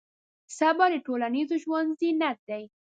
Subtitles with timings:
[0.57, 2.63] صبر د ټولنیز ژوند زینت دی.